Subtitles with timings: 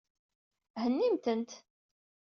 [0.81, 1.51] Hennimt-tent.